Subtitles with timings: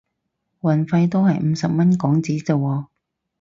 [0.61, 2.85] 運費都係五十蚊港紙咋喎